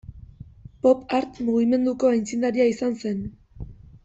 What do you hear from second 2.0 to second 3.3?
aitzindaria izan zen.